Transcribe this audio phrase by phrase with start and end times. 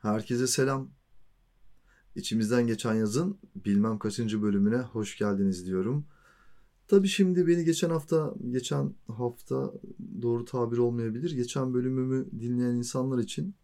[0.00, 0.90] Herkese selam.
[2.16, 6.06] İçimizden geçen yazın bilmem kaçıncı bölümüne hoş geldiniz diyorum.
[6.88, 9.72] Tabii şimdi beni geçen hafta, geçen hafta
[10.22, 11.30] doğru tabir olmayabilir.
[11.30, 13.54] Geçen bölümümü dinleyen insanlar için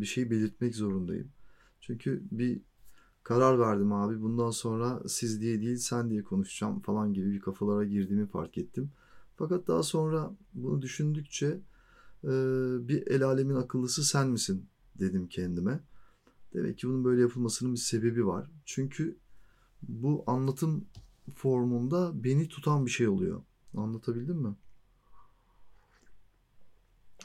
[0.00, 1.28] bir şey belirtmek zorundayım.
[1.80, 2.60] Çünkü bir
[3.22, 4.22] karar verdim abi.
[4.22, 8.90] Bundan sonra siz diye değil sen diye konuşacağım falan gibi bir kafalara girdiğimi fark ettim.
[9.36, 11.60] Fakat daha sonra bunu düşündükçe
[12.88, 14.66] bir el alemin akıllısı sen misin
[15.00, 15.80] dedim kendime.
[16.54, 18.50] Demek ki bunun böyle yapılmasının bir sebebi var.
[18.64, 19.18] Çünkü
[19.82, 20.84] bu anlatım
[21.34, 23.42] formunda beni tutan bir şey oluyor.
[23.76, 24.54] Anlatabildim mi?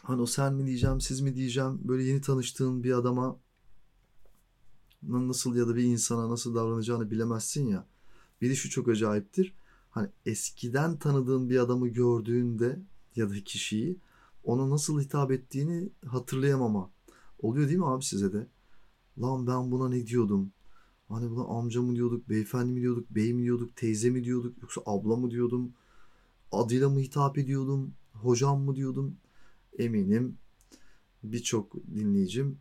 [0.04, 3.40] Hani o sen mi diyeceğim, siz mi diyeceğim, böyle yeni tanıştığın bir adama
[5.04, 7.88] nasıl ya da bir insana nasıl davranacağını bilemezsin ya.
[8.42, 9.54] Bir de şu çok acayiptir.
[9.90, 12.80] Hani eskiden tanıdığın bir adamı gördüğünde
[13.16, 14.00] ya da kişiyi
[14.44, 16.92] ona nasıl hitap ettiğini hatırlayamama.
[17.40, 18.48] Oluyor değil mi abi size de?
[19.22, 20.52] Lan ben buna ne diyordum?
[21.09, 24.81] Hani buna amca mı diyorduk, beyefendi mi diyorduk, bey mi diyorduk, teyze mi diyorduk, yoksa
[24.86, 25.73] abla mı diyordum?
[26.52, 29.18] Adıyla mı hitap ediyordum, hocam mı diyordum?
[29.78, 30.38] Eminim
[31.23, 32.58] birçok dinleyicim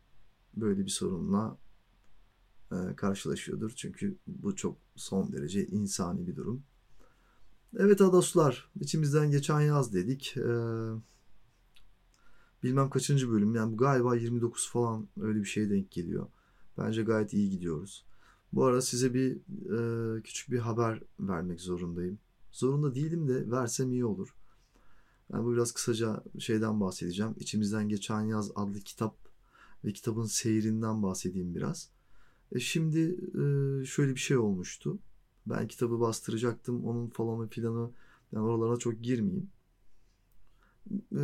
[0.56, 1.58] böyle bir sorunla
[2.72, 3.72] e, karşılaşıyordur.
[3.76, 6.62] Çünkü bu çok son derece insani bir durum.
[7.76, 10.36] Evet adoslar, içimizden geçen yaz dedik.
[10.36, 10.42] Ee,
[12.62, 16.26] bilmem kaçıncı bölüm yani galiba 29 falan öyle bir şeye denk geliyor.
[16.78, 18.04] Bence gayet iyi gidiyoruz.
[18.52, 19.36] Bu ara size bir
[20.16, 22.18] e, küçük bir haber vermek zorundayım.
[22.52, 24.34] Zorunda değilim de versem iyi olur.
[25.32, 27.34] Ben bu biraz kısaca şeyden bahsedeceğim.
[27.38, 29.16] İçimizden geçen yaz adlı kitap
[29.84, 31.90] ve kitabın seyrinden bahsedeyim biraz.
[32.52, 33.00] E şimdi
[33.34, 34.98] e, şöyle bir şey olmuştu.
[35.46, 36.84] Ben kitabı bastıracaktım.
[36.84, 37.90] Onun falanı filanı
[38.32, 39.50] yani oralara çok girmeyeyim.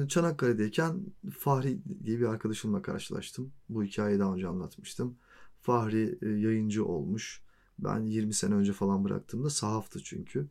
[0.08, 1.00] Çanakkale'deyken
[1.38, 3.52] Fahri diye bir arkadaşımla karşılaştım.
[3.68, 5.16] Bu hikayeyi daha önce anlatmıştım.
[5.62, 7.42] Fahri e, yayıncı olmuş.
[7.78, 10.48] Ben 20 sene önce falan bıraktığımda sahaftı çünkü.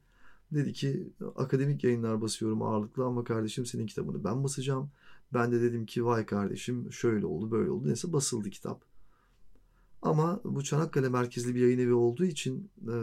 [0.52, 4.92] Dedi ki akademik yayınlar basıyorum ağırlıklı ama kardeşim senin kitabını ben basacağım.
[5.34, 7.88] Ben de dedim ki vay kardeşim şöyle oldu böyle oldu.
[7.88, 8.82] Neyse basıldı kitap.
[10.02, 12.96] Ama bu Çanakkale merkezli bir yayın evi olduğu için e,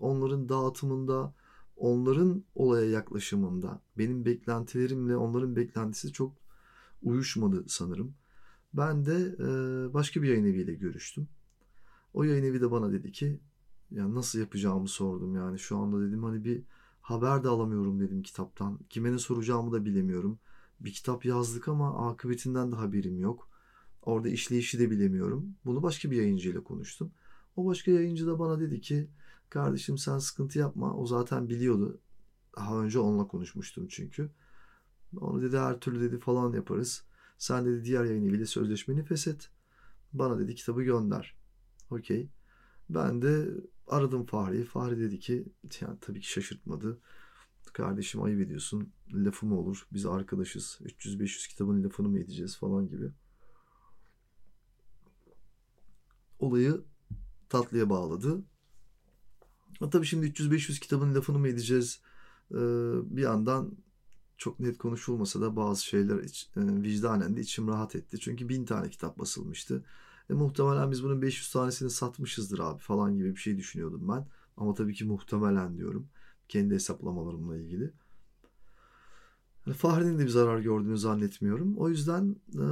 [0.00, 1.34] onların dağıtımında,
[1.78, 6.32] onların olaya yaklaşımında benim beklentilerimle onların beklentisi çok
[7.02, 8.14] uyuşmadı sanırım.
[8.74, 9.46] Ben de e,
[9.94, 11.28] başka bir yayın eviyle görüştüm.
[12.14, 13.40] O yayın evi de bana dedi ki
[13.90, 16.62] ya nasıl yapacağımı sordum yani şu anda dedim hani bir
[17.00, 18.78] haber de alamıyorum dedim kitaptan.
[18.90, 20.38] Kime ne soracağımı da bilemiyorum.
[20.80, 23.48] Bir kitap yazdık ama akıbetinden de haberim yok.
[24.02, 25.54] Orada işleyişi de bilemiyorum.
[25.64, 27.12] Bunu başka bir yayıncıyla konuştum.
[27.56, 29.08] O başka yayıncı da bana dedi ki
[29.50, 30.94] kardeşim sen sıkıntı yapma.
[30.96, 32.00] O zaten biliyordu.
[32.56, 34.30] Daha önce onunla konuşmuştum çünkü.
[35.16, 37.04] Onu dedi her türlü dedi falan yaparız.
[37.38, 39.50] Sen dedi diğer yayın eviyle sözleşmeni feshet.
[40.12, 41.36] Bana dedi kitabı gönder.
[41.90, 42.30] Okey.
[42.90, 43.48] Ben de
[43.86, 44.64] aradım Fahri'yi.
[44.64, 46.98] Fahri dedi ki yani tabii ki şaşırtmadı.
[47.72, 48.92] Kardeşim ayıp ediyorsun.
[49.12, 49.86] Lafı mı olur?
[49.92, 50.78] Biz arkadaşız.
[50.82, 53.10] 300-500 kitabın lafını mı edeceğiz falan gibi.
[56.38, 56.84] Olayı
[57.48, 58.42] tatlıya bağladı.
[59.80, 62.00] Tabii şimdi 300-500 kitabın lafını mı edeceğiz?
[62.50, 62.56] Ee,
[63.16, 63.78] bir yandan
[64.38, 68.20] çok net konuşulmasa da bazı şeyler iç, e, vicdanen de içim rahat etti.
[68.20, 69.84] Çünkü bin tane kitap basılmıştı.
[70.30, 74.26] E, muhtemelen biz bunun 500 tanesini satmışızdır abi falan gibi bir şey düşünüyordum ben.
[74.56, 76.08] Ama tabii ki muhtemelen diyorum.
[76.48, 77.92] Kendi hesaplamalarımla ilgili.
[79.66, 81.76] Yani Fahri'nin de bir zarar gördüğünü zannetmiyorum.
[81.78, 82.66] O yüzden e,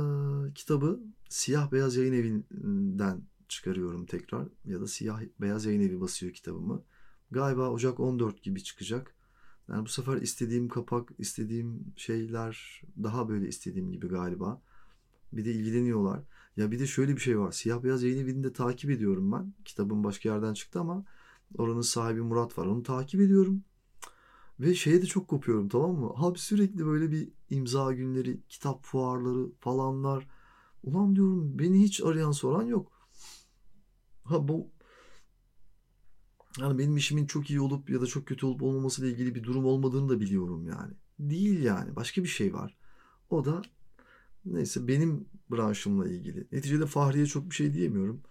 [0.54, 4.48] kitabı Siyah Beyaz Yayın Evi'nden çıkarıyorum tekrar.
[4.64, 6.82] Ya da Siyah Beyaz Yayın Evi basıyor kitabımı.
[7.30, 9.14] Galiba Ocak 14 gibi çıkacak.
[9.68, 14.62] Yani bu sefer istediğim kapak, istediğim şeyler daha böyle istediğim gibi galiba.
[15.32, 16.22] Bir de ilgileniyorlar.
[16.56, 17.52] Ya bir de şöyle bir şey var.
[17.52, 19.54] Siyah Beyaz Yayın Evi'ni de takip ediyorum ben.
[19.64, 21.04] Kitabın başka yerden çıktı ama
[21.58, 22.66] oranın sahibi Murat var.
[22.66, 23.64] Onu takip ediyorum.
[24.60, 26.12] Ve şeye de çok kopuyorum tamam mı?
[26.16, 30.26] Abi sürekli böyle bir imza günleri, kitap fuarları falanlar.
[30.82, 32.92] Ulan diyorum beni hiç arayan soran yok.
[34.24, 34.70] Ha bu
[36.58, 39.44] yani benim işimin çok iyi olup ya da çok kötü olup olmaması ile ilgili bir
[39.44, 40.92] durum olmadığını da biliyorum yani.
[41.18, 41.96] Değil yani.
[41.96, 42.76] Başka bir şey var.
[43.30, 43.62] O da
[44.44, 46.46] neyse benim branşımla ilgili.
[46.52, 48.22] Neticede Fahriye çok bir şey diyemiyorum.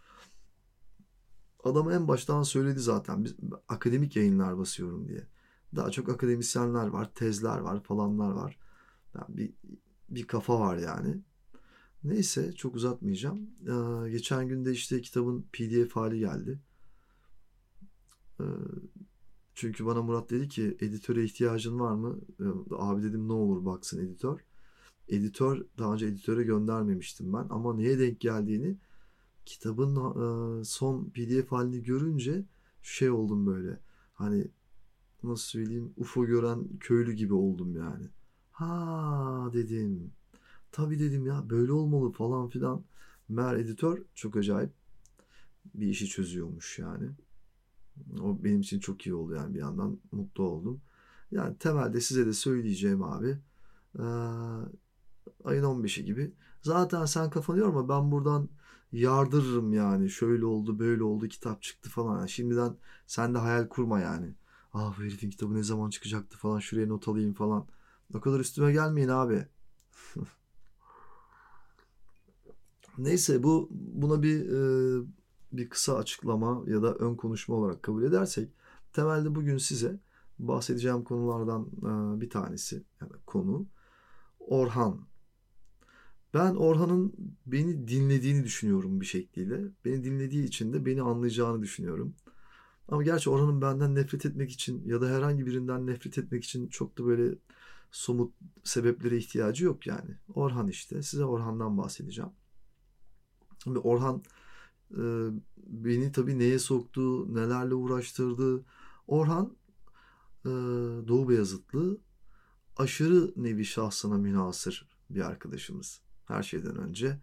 [1.63, 3.23] Adam en baştan söyledi zaten.
[3.23, 3.35] Biz
[3.67, 5.27] akademik yayınlar basıyorum diye.
[5.75, 8.59] Daha çok akademisyenler var, tezler var, falanlar var.
[9.15, 9.53] Yani bir
[10.09, 11.21] bir kafa var yani.
[12.03, 13.49] Neyse çok uzatmayacağım.
[13.61, 16.59] Ee, geçen günde işte kitabın PDF hali geldi.
[18.39, 18.43] Ee,
[19.55, 22.19] çünkü bana Murat dedi ki editöre ihtiyacın var mı?
[22.39, 24.39] Ee, abi dedim ne olur baksın editör.
[25.09, 28.77] editör daha önce editöre göndermemiştim ben ama neye denk geldiğini
[29.45, 32.45] kitabın e, son PDF halini görünce
[32.81, 33.79] şey oldum böyle.
[34.13, 34.47] Hani
[35.23, 38.09] nasıl söyleyeyim UFO gören köylü gibi oldum yani.
[38.51, 40.13] Ha dedim.
[40.71, 42.83] Tabii dedim ya böyle olmalı falan filan.
[43.29, 44.71] Mer editör çok acayip
[45.75, 47.09] bir işi çözüyormuş yani.
[48.21, 50.81] O benim için çok iyi oldu yani bir yandan mutlu oldum.
[51.31, 53.37] Yani temelde size de söyleyeceğim abi.
[53.99, 54.03] Ee,
[55.43, 56.33] ayın 15'i gibi.
[56.61, 58.49] Zaten sen kafanı yorma ben buradan
[58.91, 60.09] yardırırım yani.
[60.09, 62.19] Şöyle oldu böyle oldu kitap çıktı falan.
[62.19, 62.75] Yani şimdiden
[63.07, 64.35] sen de hayal kurma yani.
[64.73, 67.67] Ah bu herifin kitabı ne zaman çıkacaktı falan şuraya not alayım falan.
[68.13, 69.45] O kadar üstüme gelmeyin abi.
[72.97, 75.03] Neyse bu buna bir e,
[75.57, 78.49] bir kısa açıklama ya da ön konuşma olarak kabul edersek
[78.93, 79.99] temelde bugün size
[80.39, 83.67] bahsedeceğim konulardan e, bir tanesi yani konu
[84.39, 85.01] Orhan.
[86.33, 87.13] Ben Orhan'ın
[87.45, 89.61] beni dinlediğini düşünüyorum bir şekliyle.
[89.85, 92.15] Beni dinlediği için de beni anlayacağını düşünüyorum.
[92.87, 96.97] Ama gerçi Orhan'ın benden nefret etmek için ya da herhangi birinden nefret etmek için çok
[96.97, 97.35] da böyle
[97.91, 100.17] somut sebeplere ihtiyacı yok yani.
[100.33, 101.03] Orhan işte.
[101.03, 102.31] Size Orhan'dan bahsedeceğim.
[103.67, 104.23] Ve Orhan
[105.67, 108.65] beni tabii neye soktu, nelerle uğraştırdı.
[109.07, 109.55] Orhan
[110.45, 110.49] e,
[111.07, 111.97] Doğu Beyazıtlı
[112.77, 116.01] aşırı nevi şahsına münasır bir arkadaşımız.
[116.25, 117.19] Her şeyden önce.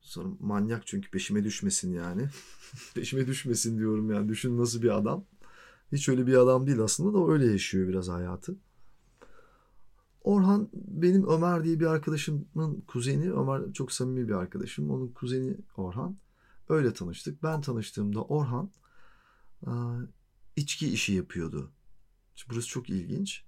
[0.00, 2.28] Sonra manyak çünkü peşime düşmesin yani.
[2.94, 4.28] peşime düşmesin diyorum yani.
[4.28, 5.24] Düşün nasıl bir adam.
[5.92, 8.56] Hiç öyle bir adam değil aslında da öyle yaşıyor biraz hayatı.
[10.20, 13.32] Orhan benim Ömer diye bir arkadaşımın kuzeni.
[13.32, 14.90] Ömer çok samimi bir arkadaşım.
[14.90, 16.16] Onun kuzeni Orhan.
[16.70, 17.42] Öyle tanıştık.
[17.42, 18.70] Ben tanıştığımda Orhan
[20.56, 21.72] içki işi yapıyordu.
[22.50, 23.44] Burası çok ilginç.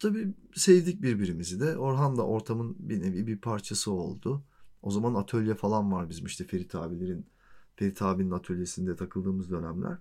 [0.00, 1.76] Tabii sevdik birbirimizi de.
[1.76, 4.44] Orhan da ortamın bir nevi bir parçası oldu.
[4.82, 7.26] O zaman atölye falan var bizim işte Ferit abilerin,
[7.76, 9.98] Ferit abinin atölyesinde takıldığımız dönemler.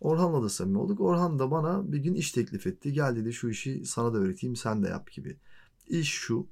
[0.00, 1.00] Orhan'la da samimi olduk.
[1.00, 2.92] Orhan da bana bir gün iş teklif etti.
[2.92, 5.38] Gel dedi şu işi sana da öğreteyim sen de yap gibi.
[5.88, 6.46] İş şu.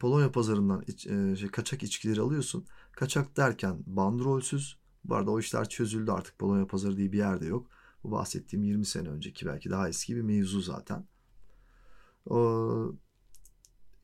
[0.00, 1.02] Polonya pazarından iç,
[1.40, 2.66] şey, kaçak içkileri alıyorsun.
[2.92, 4.78] Kaçak derken bandrolsüz.
[5.04, 6.38] Bu arada o işler çözüldü artık.
[6.38, 7.66] Polonya pazarı diye bir yerde yok.
[8.04, 11.06] Bu bahsettiğim 20 sene önceki belki daha eski bir mevzu zaten.
[12.26, 12.94] O,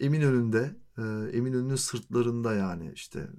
[0.00, 0.76] Eminönü'nde,
[1.32, 3.30] Eminönü'nün sırtlarında yani işte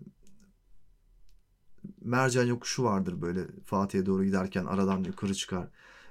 [2.02, 5.70] mercan yokuşu vardır böyle Fatih'e doğru giderken aradan yukarı çıkar.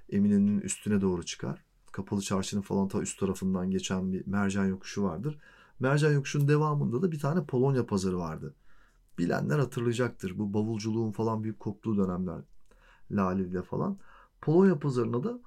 [0.08, 1.64] Eminönü'nün üstüne doğru çıkar.
[1.92, 5.38] Kapalı çarşının falan ta üst tarafından geçen bir mercan yokuşu vardır.
[5.80, 8.54] Mercan yokuşun devamında da bir tane Polonya pazarı vardı.
[9.18, 10.38] Bilenler hatırlayacaktır.
[10.38, 12.40] Bu bavulculuğun falan büyük koptuğu dönemler.
[13.10, 13.98] Lale'de falan.
[14.40, 15.40] Polonya pazarına da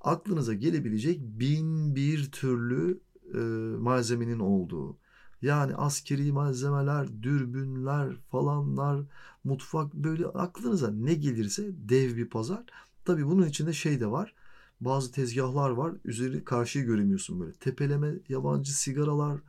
[0.00, 3.00] aklınıza gelebilecek bin bir türlü
[3.34, 3.38] e,
[3.78, 4.96] malzemenin olduğu.
[5.42, 9.02] Yani askeri malzemeler, dürbünler falanlar,
[9.44, 12.64] mutfak böyle aklınıza ne gelirse dev bir pazar.
[13.04, 14.34] Tabi bunun içinde şey de var.
[14.80, 15.94] Bazı tezgahlar var.
[16.04, 17.52] Üzeri karşıyı göremiyorsun böyle.
[17.52, 19.40] Tepeleme yabancı sigaralar,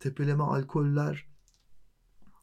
[0.00, 1.26] tepeleme alkoller.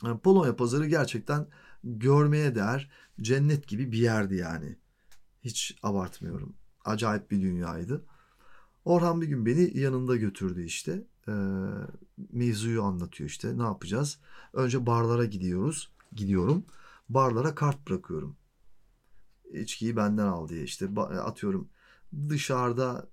[0.04, 1.48] Yani Polonya pazarı gerçekten
[1.84, 2.92] görmeye değer
[3.22, 4.78] cennet gibi bir yerdi yani.
[5.42, 6.56] Hiç abartmıyorum.
[6.86, 8.06] Acayip bir dünyaydı.
[8.86, 11.08] Orhan bir gün beni yanında götürdü işte.
[11.28, 11.34] E,
[12.32, 13.58] mevzuyu anlatıyor işte.
[13.58, 14.20] Ne yapacağız?
[14.54, 15.92] Önce barlara gidiyoruz.
[16.12, 16.66] Gidiyorum.
[17.10, 18.36] Barlara kart bırakıyorum.
[19.54, 21.70] İçkiyi benden al diye işte atıyorum
[22.30, 23.10] dışarıda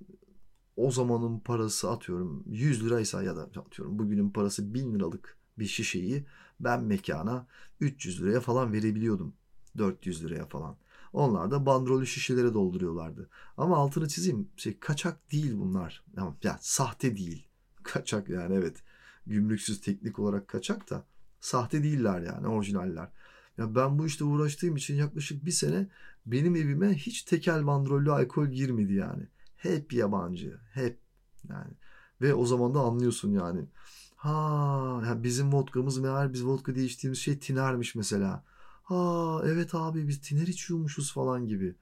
[0.77, 6.27] o zamanın parası atıyorum 100 liraysa ya da atıyorum bugünün parası 1000 liralık bir şişeyi
[6.61, 7.47] ben mekana
[7.81, 9.35] 300 liraya falan verebiliyordum.
[9.79, 10.77] 400 liraya falan.
[11.13, 13.31] Onlar da bandrolü şişelere dolduruyorlardı.
[13.57, 14.49] Ama altını çizeyim.
[14.57, 16.05] Şey kaçak değil bunlar.
[16.17, 17.49] Ya, ya sahte değil.
[17.83, 18.83] Kaçak yani evet.
[19.27, 21.05] Gümrüksüz teknik olarak kaçak da
[21.41, 23.09] sahte değiller yani orijinaller.
[23.59, 25.89] Ya ben bu işte uğraştığım için yaklaşık bir sene
[26.27, 29.23] benim evime hiç tekel bandrollü alkol girmedi yani.
[29.63, 30.61] Hep yabancı.
[30.73, 30.99] Hep
[31.49, 31.73] yani.
[32.21, 33.67] Ve o zaman da anlıyorsun yani.
[34.17, 38.45] Ha yani bizim vodkamız meğer biz vodka diye içtiğimiz şey tinermiş mesela.
[38.83, 41.75] Ha evet abi biz tiner içiyormuşuz falan gibi.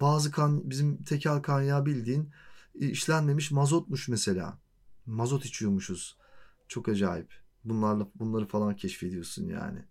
[0.00, 2.30] Bazı kan bizim tekel kanyağı bildiğin
[2.80, 4.58] e, işlenmemiş mazotmuş mesela.
[5.06, 6.16] Mazot içiyormuşuz.
[6.68, 7.34] Çok acayip.
[7.64, 9.84] Bunlarla bunları falan keşfediyorsun yani.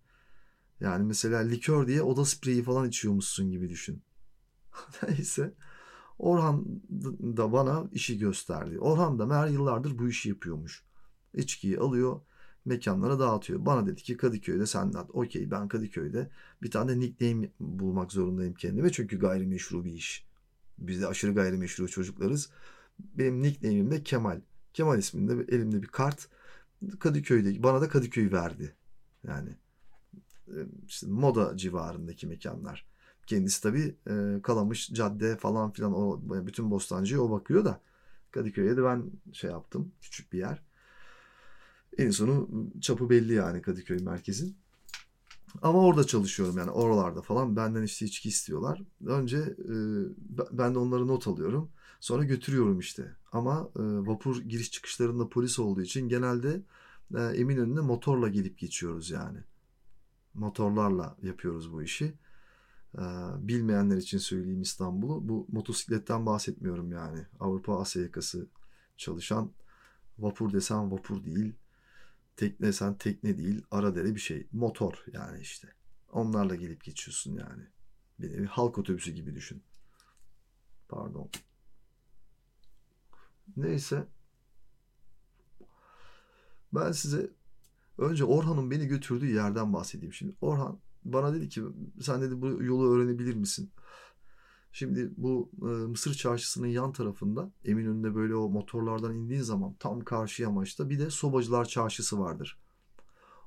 [0.80, 4.04] Yani mesela likör diye oda spreyi falan içiyormuşsun gibi düşün.
[5.10, 5.54] Neyse.
[6.20, 6.66] Orhan
[7.38, 8.80] da bana işi gösterdi.
[8.80, 10.84] Orhan da meğer yıllardır bu işi yapıyormuş.
[11.34, 12.22] İçkiyi alıyor,
[12.66, 13.66] mekanlara dağıtıyor.
[13.66, 16.30] Bana dedi ki Kadıköy'de sen de okey ben Kadıköy'de
[16.62, 18.92] bir tane nickname bulmak zorundayım kendime.
[18.92, 20.26] Çünkü gayrimeşru bir iş.
[20.78, 22.50] Biz de aşırı gayrimeşru çocuklarız.
[23.00, 24.42] Benim nickname'im de Kemal.
[24.74, 26.30] Kemal isminde elimde bir kart.
[27.00, 28.76] Kadıköy'de bana da Kadıköy verdi.
[29.28, 29.50] Yani
[30.48, 30.58] e,
[30.88, 32.86] işte moda civarındaki mekanlar.
[33.28, 37.82] Kendisi tabii e, Kalamış, cadde falan filan o bütün Bostancı'ya o bakıyor da
[38.32, 39.92] Kadıköy'e de ben şey yaptım.
[40.02, 40.64] Küçük bir yer.
[41.98, 42.50] En sonu
[42.82, 44.58] çapı belli yani Kadıköy merkezin.
[45.62, 47.56] Ama orada çalışıyorum yani oralarda falan.
[47.56, 48.82] Benden işte içki istiyorlar.
[49.06, 49.76] Önce e,
[50.52, 51.72] ben de onları not alıyorum.
[52.00, 53.16] Sonra götürüyorum işte.
[53.32, 56.62] Ama e, vapur giriş çıkışlarında polis olduğu için genelde
[57.16, 59.40] e, Eminönü'ne motorla gelip geçiyoruz yani.
[60.34, 62.14] Motorlarla yapıyoruz bu işi.
[62.98, 63.04] E,
[63.48, 65.30] bilmeyenler için söyleyeyim İstanbul'u.
[65.30, 67.26] Bu motosikletten bahsetmiyorum yani.
[67.40, 68.48] Avrupa Asya yakası
[68.98, 69.52] çalışan
[70.20, 71.54] vapur desem vapur değil
[72.36, 74.48] Tekne sen tekne değil ara dere bir şey.
[74.52, 75.74] Motor yani işte.
[76.12, 77.64] Onlarla gelip geçiyorsun yani.
[78.20, 79.64] Bir, bir halk otobüsü gibi düşün.
[80.90, 81.30] Pardon.
[83.58, 84.08] Neyse.
[86.74, 87.30] Ben size
[87.98, 90.14] önce Orhan'ın beni götürdüğü yerden bahsedeyim.
[90.14, 91.64] Şimdi Orhan bana dedi ki
[92.02, 93.72] sen dedi bu yolu öğrenebilir misin?
[94.72, 100.44] Şimdi bu e, Mısır çarşısının yan tarafında Eminönü'nde böyle o motorlardan indiğin zaman tam karşı
[100.44, 102.58] yamaçta bir de Sobacılar Çarşısı vardır.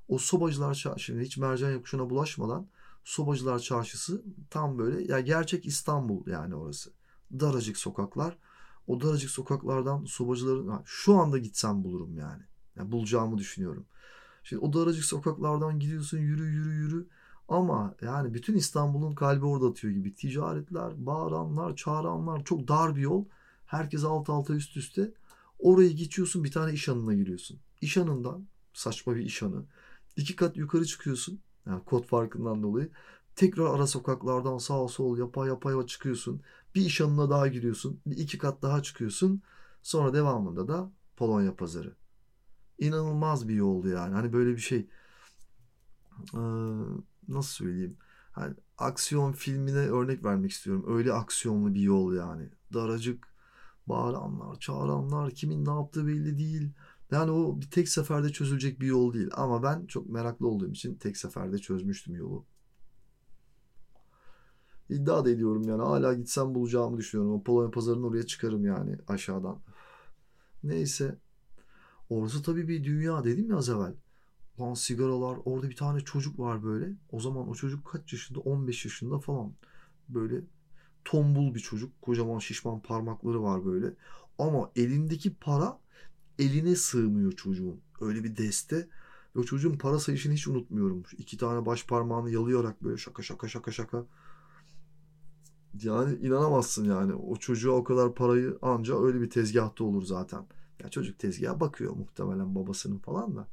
[0.09, 2.69] O Sobacılar Çarşısı hiç mercan yokuşuna bulaşmadan
[3.05, 6.91] Sobacılar Çarşısı tam böyle ya gerçek İstanbul yani orası.
[7.33, 8.39] Daracık sokaklar.
[8.87, 12.43] O daracık sokaklardan sobacıların şu anda gitsem bulurum yani.
[12.77, 13.87] yani bulacağımı düşünüyorum.
[14.43, 17.09] Şimdi o daracık sokaklardan gidiyorsun yürü yürü yürü.
[17.49, 20.15] Ama yani bütün İstanbul'un kalbi orada atıyor gibi.
[20.15, 23.25] Ticaretler, bağıranlar, çağıranlar çok dar bir yol.
[23.67, 25.13] Herkes alt alta üst üste.
[25.59, 27.59] Orayı geçiyorsun bir tane iş anına giriyorsun.
[27.81, 29.65] İş anından saçma bir iş anı.
[30.17, 31.41] İki kat yukarı çıkıyorsun.
[31.67, 32.91] Yani kod farkından dolayı.
[33.37, 36.43] Tekrar ara sokaklardan sağ sol yapa yapa yapa çıkıyorsun.
[36.75, 38.01] Bir iş anına daha giriyorsun.
[38.07, 39.43] Bir iki kat daha çıkıyorsun.
[39.83, 41.95] Sonra devamında da Polonya pazarı.
[42.79, 44.15] İnanılmaz bir yoldu yani.
[44.15, 44.87] Hani böyle bir şey.
[46.35, 46.39] Ee,
[47.29, 47.97] nasıl söyleyeyim?
[48.33, 50.85] Hani aksiyon filmine örnek vermek istiyorum.
[50.89, 52.49] Öyle aksiyonlu bir yol yani.
[52.75, 53.29] Daracık
[53.87, 56.71] bağıranlar, çağıranlar, kimin ne yaptığı belli değil.
[57.11, 59.29] Yani o bir tek seferde çözülecek bir yol değil.
[59.33, 62.45] Ama ben çok meraklı olduğum için tek seferde çözmüştüm yolu.
[64.89, 65.83] İddia da ediyorum yani.
[65.83, 67.35] Hala gitsem bulacağımı düşünüyorum.
[67.35, 69.59] O Polonya pazarının oraya çıkarım yani aşağıdan.
[70.63, 71.19] Neyse.
[72.11, 73.95] Orası tabii bir dünya dedim ya az evvel.
[74.61, 76.93] Lan sigaralar orada bir tane çocuk var böyle.
[77.13, 78.41] O zaman o çocuk kaç yaşında?
[78.41, 79.53] 15 yaşında falan.
[80.09, 80.41] Böyle
[81.05, 82.03] tombul bir çocuk.
[82.03, 83.95] Kocaman şişman parmakları var böyle.
[84.39, 85.79] Ama elindeki para
[86.39, 87.81] eline sığmıyor çocuğun.
[88.01, 88.89] Öyle bir deste.
[89.37, 91.03] Ve çocuğun para sayışını hiç unutmuyorum.
[91.19, 94.07] İki tane baş parmağını yalayarak böyle şaka şaka şaka şaka.
[95.83, 97.15] Yani inanamazsın yani.
[97.15, 100.47] O çocuğa o kadar parayı anca öyle bir tezgahta olur zaten.
[100.83, 103.49] Ya çocuk tezgaha bakıyor muhtemelen babasının falan da.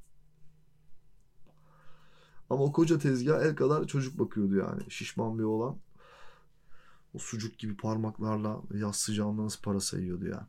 [2.49, 4.83] Ama o koca tezgah el kadar çocuk bakıyordu yani.
[4.89, 5.77] Şişman bir olan.
[7.13, 10.47] O sucuk gibi parmaklarla yaz sıcağında nasıl para sayıyordu ya.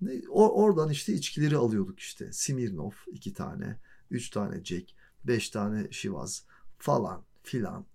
[0.00, 2.32] Ne, or, oradan işte içkileri alıyorduk işte.
[2.32, 3.80] Smirnov iki tane,
[4.10, 4.90] üç tane Jack,
[5.24, 6.44] beş tane Şivaz
[6.78, 7.86] falan filan.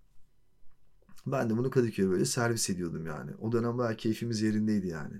[1.26, 3.30] Ben de bunu Kadıköy'e böyle servis ediyordum yani.
[3.40, 5.16] O dönem bayağı keyfimiz yerindeydi yani.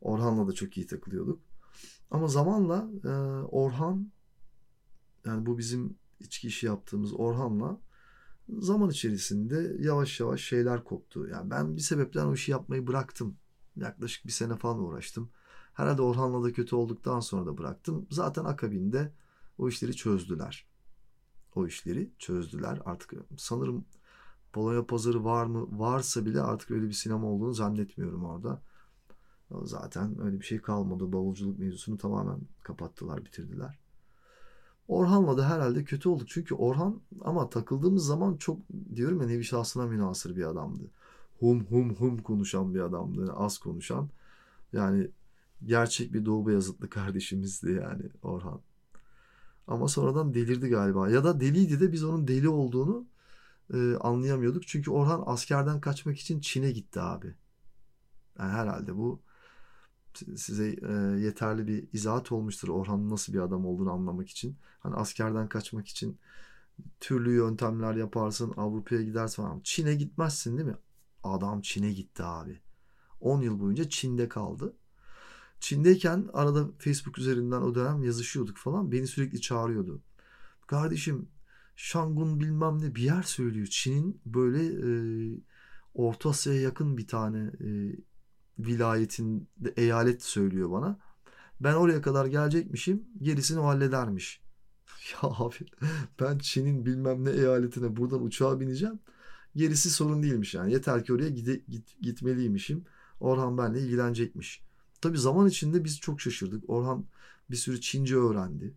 [0.00, 1.40] Orhan'la da çok iyi takılıyorduk.
[2.10, 3.08] Ama zamanla e,
[3.46, 4.12] Orhan
[5.24, 7.80] yani bu bizim içki işi yaptığımız Orhan'la
[8.48, 11.28] zaman içerisinde yavaş yavaş şeyler koptu.
[11.28, 13.36] Yani ben bir sebepten o işi yapmayı bıraktım.
[13.76, 15.30] Yaklaşık bir sene falan uğraştım.
[15.74, 18.06] Herhalde Orhan'la da kötü olduktan sonra da bıraktım.
[18.10, 19.12] Zaten akabinde
[19.58, 20.66] o işleri çözdüler.
[21.54, 22.80] O işleri çözdüler.
[22.84, 23.84] Artık sanırım
[24.54, 25.78] Polonya pazarı var mı?
[25.78, 28.62] Varsa bile artık öyle bir sinema olduğunu zannetmiyorum orada.
[29.62, 31.12] Zaten öyle bir şey kalmadı.
[31.12, 33.78] Bavulculuk mevzusunu tamamen kapattılar, bitirdiler.
[34.88, 36.28] Orhan'la da herhalde kötü olduk.
[36.28, 38.58] Çünkü Orhan ama takıldığımız zaman çok
[38.94, 40.82] diyorum ya nevi şahsına münasır bir adamdı.
[41.40, 43.20] Hum hum hum konuşan bir adamdı.
[43.20, 44.08] Yani az konuşan.
[44.72, 45.10] Yani
[45.64, 48.60] gerçek bir Doğu Beyazıtlı kardeşimizdi yani Orhan.
[49.68, 51.10] Ama sonradan delirdi galiba.
[51.10, 53.06] Ya da deliydi de biz onun deli olduğunu
[53.74, 54.66] e, anlayamıyorduk.
[54.66, 57.34] Çünkü Orhan askerden kaçmak için Çin'e gitti abi.
[58.38, 59.20] Yani herhalde bu
[60.36, 64.56] size e, yeterli bir izahat olmuştur Orhan'ın nasıl bir adam olduğunu anlamak için.
[64.80, 66.18] Hani askerden kaçmak için
[67.00, 69.60] türlü yöntemler yaparsın, Avrupa'ya gidersin falan.
[69.64, 70.76] Çin'e gitmezsin değil mi?
[71.22, 72.60] Adam Çin'e gitti abi.
[73.20, 74.76] 10 yıl boyunca Çin'de kaldı.
[75.60, 78.92] Çin'deyken arada Facebook üzerinden o dönem yazışıyorduk falan.
[78.92, 80.02] Beni sürekli çağırıyordu.
[80.66, 81.28] Kardeşim
[81.76, 83.66] Şangun bilmem ne bir yer söylüyor.
[83.66, 84.90] Çin'in böyle e,
[85.94, 87.96] Orta Asya'ya yakın bir tane e,
[88.58, 90.98] vilayetinde eyalet söylüyor bana.
[91.60, 94.44] Ben oraya kadar gelecekmişim gerisini o halledermiş.
[95.12, 95.54] Ya abi
[96.20, 98.98] ben Çin'in bilmem ne eyaletine buradan uçağa bineceğim.
[99.56, 100.72] Gerisi sorun değilmiş yani.
[100.72, 102.84] Yeter ki oraya gide, git, gitmeliymişim.
[103.20, 104.62] Orhan benle ilgilenecekmiş.
[105.00, 106.70] Tabii zaman içinde biz çok şaşırdık.
[106.70, 107.04] Orhan
[107.50, 108.74] bir sürü Çince öğrendi.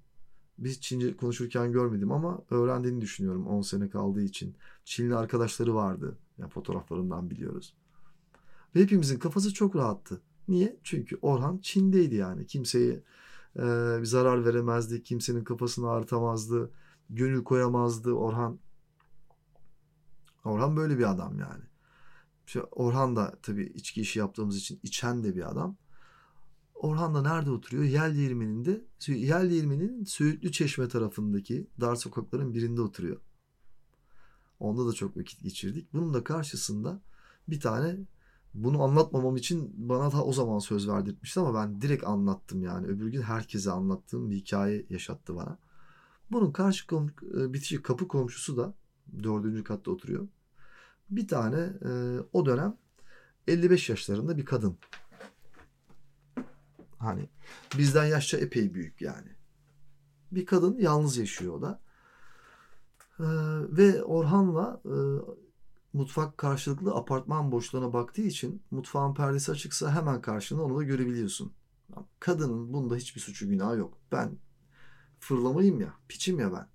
[0.58, 4.56] Biz Çince konuşurken görmedim ama öğrendiğini düşünüyorum 10 sene kaldığı için.
[4.86, 6.18] Çinli arkadaşları vardı.
[6.38, 7.74] Yani fotoğraflarından biliyoruz.
[8.76, 10.22] Ve hepimizin kafası çok rahattı.
[10.48, 10.80] Niye?
[10.84, 12.48] Çünkü Orhan Çin'deydi yani.
[12.48, 13.04] Kimseye
[13.56, 13.64] e,
[14.00, 15.04] bir zarar veremezdi.
[15.04, 16.72] Kimsenin kafasını ağrıtamazdı.
[17.10, 18.12] Gönül koyamazdı.
[18.12, 18.60] Orhan
[20.44, 21.64] Orhan böyle bir adam yani.
[22.48, 25.78] İşte Orhan da tabii içki işi yaptığımız için içen de bir adam.
[26.76, 27.84] Orhan da nerede oturuyor?
[27.84, 33.22] Yel Değirmeni'nde, Yel Değirmeni'nin Söğütlü Çeşme tarafındaki dar sokakların birinde oturuyor.
[34.60, 35.94] Onda da çok vakit geçirdik.
[35.94, 37.02] Bunun da karşısında
[37.48, 37.98] bir tane
[38.64, 42.88] bunu anlatmamam için bana da o zaman söz verdirtmişti ama ben direkt anlattım yani.
[42.88, 45.58] Öbür gün herkese anlattığım bir hikaye yaşattı bana.
[46.32, 48.74] Bunun karşı kom e, bitişik kapı komşusu da
[49.24, 50.28] dördüncü katta oturuyor.
[51.10, 52.78] Bir tane e, o dönem
[53.48, 54.78] 55 yaşlarında bir kadın.
[56.98, 57.30] Hani
[57.78, 59.30] bizden yaşça epey büyük yani.
[60.32, 61.82] Bir kadın yalnız yaşıyor o da.
[63.20, 63.24] Ee,
[63.78, 64.96] ve Orhan'la e,
[65.98, 71.54] mutfak karşılıklı apartman boşluğuna baktığı için mutfağın perdesi açıksa hemen karşında onu da görebiliyorsun.
[72.20, 73.98] Kadının bunda hiçbir suçu günahı yok.
[74.12, 74.38] Ben
[75.20, 76.68] fırlamayayım ya, piçim ya ben.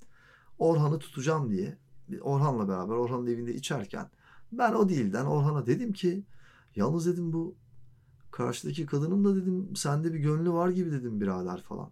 [0.58, 1.78] Orhan'ı tutacağım diye
[2.20, 4.10] Orhan'la beraber Orhan'ın evinde içerken
[4.52, 6.24] ben o değilden Orhan'a dedim ki
[6.76, 7.56] yalnız dedim bu
[8.30, 11.90] karşıdaki kadının da dedim sende bir gönlü var gibi dedim birader falan.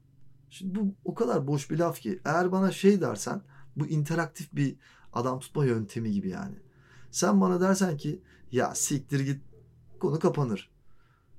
[0.50, 3.42] Şimdi bu o kadar boş bir laf ki eğer bana şey dersen
[3.76, 4.76] bu interaktif bir
[5.12, 6.56] adam tutma yöntemi gibi yani.
[7.10, 9.42] Sen bana dersen ki ya siktir git
[10.00, 10.70] konu kapanır.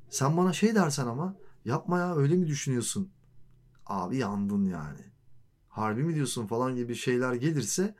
[0.10, 1.36] Sen bana şey dersen ama
[1.66, 3.12] yapma ya öyle mi düşünüyorsun?
[3.86, 5.12] Abi yandın yani.
[5.70, 7.96] Harbi mi diyorsun falan gibi şeyler gelirse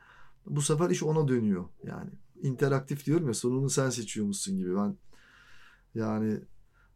[0.46, 2.10] bu sefer iş ona dönüyor yani.
[2.42, 4.76] interaktif diyorum ya sonunu sen seçiyormuşsun gibi.
[4.76, 4.96] Ben
[5.94, 6.40] yani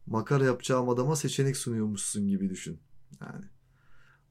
[0.07, 2.81] makara yapacağım adama seçenek sunuyormuşsun gibi düşün.
[3.21, 3.45] Yani.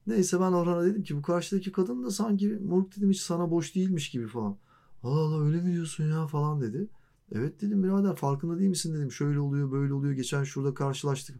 [0.06, 3.74] Neyse ben Orhan'a dedim ki bu karşıdaki kadın da sanki moruk dedim hiç sana boş
[3.74, 4.58] değilmiş gibi falan.
[5.06, 6.88] Allah Allah öyle mi diyorsun ya falan dedi.
[7.32, 9.12] Evet dedim birader farkında değil misin dedim.
[9.12, 11.36] Şöyle oluyor böyle oluyor geçen şurada karşılaştık.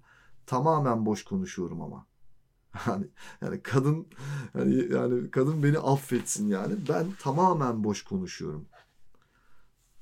[0.46, 2.06] Tamamen boş konuşuyorum ama.
[2.86, 3.06] Yani,
[3.42, 4.06] yani kadın
[4.54, 6.74] yani, yani kadın beni affetsin yani.
[6.88, 8.66] Ben tamamen boş konuşuyorum.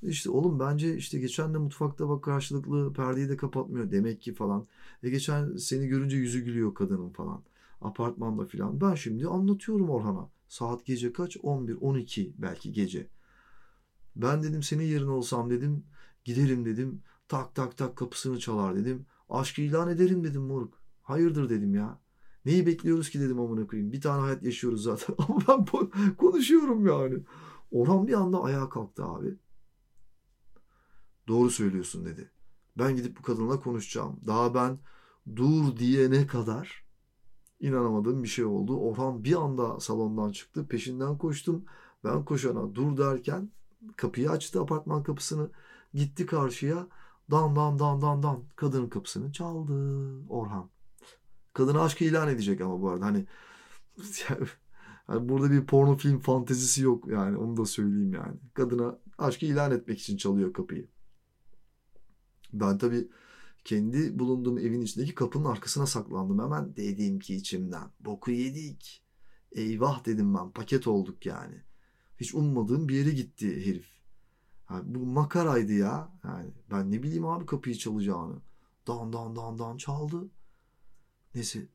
[0.01, 4.67] İşte oğlum bence işte geçen de mutfakta bak karşılıklı perdeyi de kapatmıyor demek ki falan.
[5.03, 7.43] E geçen seni görünce yüzü gülüyor kadının falan.
[7.81, 8.81] Apartmanda falan.
[8.81, 10.29] Ben şimdi anlatıyorum Orhan'a.
[10.47, 11.37] Saat gece kaç?
[11.43, 13.07] 11, 12 belki gece.
[14.15, 15.83] Ben dedim senin yerine olsam dedim
[16.23, 17.03] giderim dedim.
[17.27, 19.05] Tak tak tak kapısını çalar dedim.
[19.29, 20.81] Aşk ilan ederim dedim moruk.
[21.01, 21.99] Hayırdır dedim ya.
[22.45, 23.91] Neyi bekliyoruz ki dedim amına koyayım.
[23.91, 25.15] Bir tane hayat yaşıyoruz zaten.
[25.47, 27.23] Ama ben konuşuyorum yani.
[27.71, 29.37] Orhan bir anda ayağa kalktı abi.
[31.27, 32.31] Doğru söylüyorsun dedi.
[32.77, 34.19] Ben gidip bu kadınla konuşacağım.
[34.27, 34.79] Daha ben
[35.35, 36.85] dur diyene kadar
[37.59, 38.77] inanamadığım bir şey oldu.
[38.77, 40.67] Orhan bir anda salondan çıktı.
[40.67, 41.65] Peşinden koştum.
[42.03, 43.51] Ben koşana dur derken
[43.97, 45.49] kapıyı açtı apartman kapısını.
[45.93, 46.87] Gitti karşıya.
[47.31, 49.73] Dan dan dan dan dan kadının kapısını çaldı
[50.29, 50.69] Orhan.
[51.53, 53.25] Kadına aşkı ilan edecek ama bu arada hani
[54.29, 58.35] yani burada bir porno film fantezisi yok yani onu da söyleyeyim yani.
[58.53, 60.87] Kadına aşkı ilan etmek için çalıyor kapıyı.
[62.53, 63.09] Ben tabii
[63.63, 66.39] kendi bulunduğum evin içindeki kapının arkasına saklandım.
[66.39, 69.03] Hemen dedim ki içimden boku yedik.
[69.51, 71.63] Eyvah dedim ben paket olduk yani.
[72.17, 73.95] Hiç ummadığım bir yere gitti herif.
[74.69, 76.19] Yani bu makaraydı ya.
[76.23, 78.41] Yani ben ne bileyim abi kapıyı çalacağını.
[78.87, 80.29] Dan dan dan dan çaldı.
[81.35, 81.67] Neyse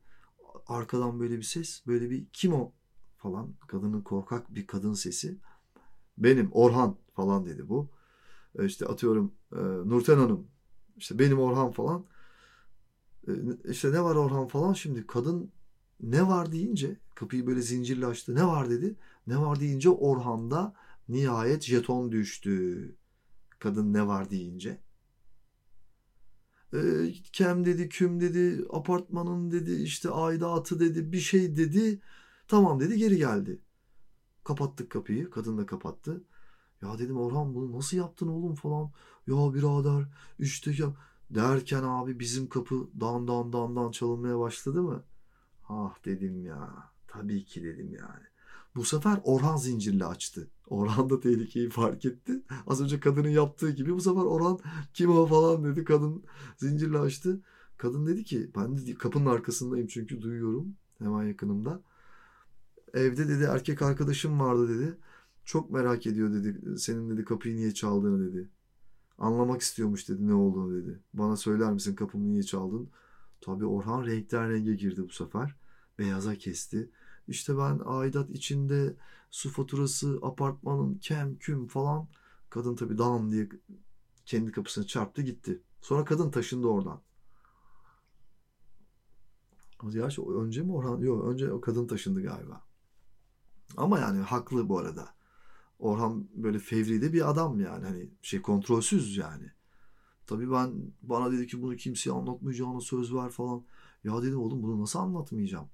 [0.66, 2.72] arkadan böyle bir ses böyle bir kim o
[3.16, 5.38] falan kadının korkak bir kadın sesi.
[6.18, 7.90] Benim Orhan falan dedi bu.
[8.58, 10.46] E, işte atıyorum e, Nurten Hanım
[10.96, 12.06] işte benim Orhan falan.
[13.28, 13.32] E,
[13.70, 15.52] işte ne var Orhan falan şimdi kadın
[16.02, 18.34] ne var deyince kapıyı böyle zincirle açtı.
[18.34, 18.96] Ne var dedi.
[19.26, 20.74] Ne var deyince Orhan'da
[21.08, 22.96] nihayet jeton düştü.
[23.58, 24.80] Kadın ne var deyince.
[26.74, 26.78] E,
[27.32, 32.00] kem dedi, küm dedi, apartmanın dedi, işte aidatı dedi, bir şey dedi.
[32.48, 33.60] Tamam dedi, geri geldi.
[34.44, 36.24] Kapattık kapıyı, kadın da kapattı.
[36.82, 38.90] Ya dedim Orhan bunu nasıl yaptın oğlum falan.
[39.26, 40.04] Ya birader
[40.38, 40.94] işte ya
[41.30, 45.04] derken abi bizim kapı dan dan dan dan çalınmaya başladı mı?
[45.70, 46.90] Ah dedim ya.
[47.08, 48.24] Tabii ki dedim yani.
[48.74, 50.50] Bu sefer Orhan zincirle açtı.
[50.66, 52.42] Orhan da tehlikeyi fark etti.
[52.66, 54.58] Az önce kadının yaptığı gibi bu sefer Orhan
[54.94, 55.84] kim o falan dedi.
[55.84, 56.24] Kadın
[56.56, 57.40] zincirle açtı.
[57.76, 61.82] Kadın dedi ki ben de kapının arkasındayım çünkü duyuyorum hemen yakınımda.
[62.94, 64.98] Evde dedi erkek arkadaşım vardı dedi.
[65.44, 66.78] Çok merak ediyor dedi.
[66.78, 68.48] Senin dedi kapıyı niye çaldığını dedi.
[69.18, 71.00] Anlamak istiyormuş dedi ne olduğunu dedi.
[71.14, 72.90] Bana söyler misin kapımı niye çaldın?
[73.40, 75.59] Tabii Orhan renkten renge girdi bu sefer.
[76.00, 76.90] Beyaza kesti.
[77.28, 78.96] İşte ben aidat içinde
[79.30, 82.08] su faturası, apartmanın kem küm falan.
[82.50, 83.48] Kadın tabii dam diye
[84.26, 85.62] kendi kapısını çarptı gitti.
[85.80, 87.00] Sonra kadın taşındı oradan.
[89.92, 90.08] Ya
[90.40, 90.98] önce mi Orhan?
[91.00, 92.62] Yok önce o kadın taşındı galiba.
[93.76, 95.14] Ama yani haklı bu arada.
[95.78, 97.86] Orhan böyle fevri de bir adam yani.
[97.86, 99.52] Hani şey kontrolsüz yani.
[100.26, 103.64] Tabii ben bana dedi ki bunu kimseye anlatmayacağını söz ver falan.
[104.04, 105.68] Ya dedim oğlum bunu nasıl anlatmayacağım?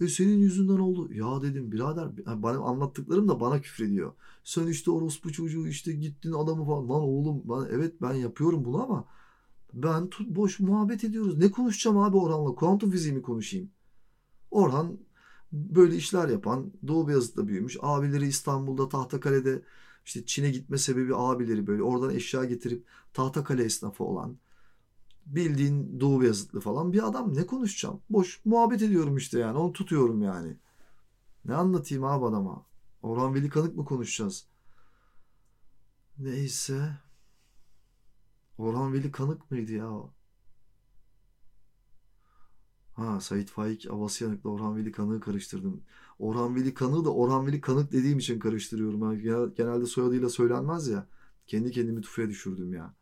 [0.00, 1.12] E senin yüzünden oldu.
[1.12, 2.08] Ya dedim birader
[2.42, 4.12] bana anlattıklarım da bana küfrediyor.
[4.44, 6.88] Sen işte orospu çocuğu işte gittin adamı falan.
[6.88, 9.04] Lan oğlum ben evet ben yapıyorum bunu ama
[9.74, 11.38] ben tut, boş muhabbet ediyoruz.
[11.38, 12.54] Ne konuşacağım abi Orhan'la?
[12.54, 13.70] Kuantum fiziği mi konuşayım?
[14.50, 14.98] Orhan
[15.52, 17.76] böyle işler yapan Doğu Beyazıt'ta büyümüş.
[17.82, 19.62] Abileri İstanbul'da Tahtakale'de
[20.06, 24.38] işte Çin'e gitme sebebi abileri böyle oradan eşya getirip Tahtakale esnafı olan
[25.34, 28.00] bildiğin Doğu Beyazıtlı falan bir adam ne konuşacağım?
[28.10, 30.56] Boş muhabbet ediyorum işte yani onu tutuyorum yani.
[31.44, 32.66] Ne anlatayım abi adama?
[33.02, 34.46] Orhan Veli Kanık mı konuşacağız?
[36.18, 36.98] Neyse.
[38.58, 40.14] Orhan Veli Kanık mıydı ya o?
[42.94, 45.82] Ha Sait Faik Avasyanık'la Orhan Veli Kanık'ı karıştırdım.
[46.18, 49.24] Orhan Veli Kanık'ı da Orhan Veli Kanık dediğim için karıştırıyorum.
[49.24, 51.06] Yani genelde soyadıyla söylenmez ya.
[51.46, 52.94] Kendi kendimi tufaya düşürdüm ya.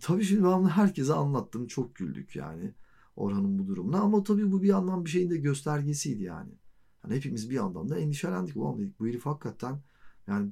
[0.00, 1.66] Tabii şimdi ben herkese anlattım.
[1.66, 2.74] Çok güldük yani
[3.16, 4.00] Orhan'ın bu durumuna.
[4.00, 6.52] Ama tabii bu bir yandan bir şeyin de göstergesiydi yani.
[7.04, 8.56] yani hepimiz bir yandan da endişelendik.
[8.56, 9.82] Ulan dedik bu herif hakikaten
[10.26, 10.50] yani